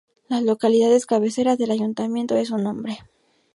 La 0.29 0.41
localidad 0.41 0.91
es 0.91 1.05
cabecera 1.05 1.57
del 1.57 1.69
ayuntamiento 1.69 2.33
de 2.33 2.45
su 2.47 2.57
nombre. 2.57 3.01